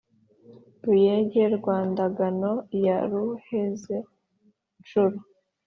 [0.85, 2.53] ruyege rwa ndagano
[2.85, 5.17] ya ruheza-ncuro,